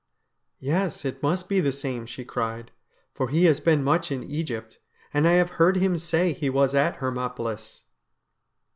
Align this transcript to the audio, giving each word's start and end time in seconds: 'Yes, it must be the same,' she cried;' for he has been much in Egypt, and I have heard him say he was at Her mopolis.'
'Yes, 0.59 1.05
it 1.05 1.21
must 1.21 1.47
be 1.47 1.59
the 1.61 1.71
same,' 1.71 2.07
she 2.07 2.25
cried;' 2.25 2.71
for 3.13 3.29
he 3.29 3.45
has 3.45 3.59
been 3.59 3.83
much 3.83 4.11
in 4.11 4.23
Egypt, 4.23 4.79
and 5.13 5.27
I 5.27 5.33
have 5.33 5.51
heard 5.61 5.77
him 5.77 5.99
say 5.99 6.33
he 6.33 6.49
was 6.49 6.73
at 6.73 6.95
Her 6.95 7.11
mopolis.' 7.11 7.83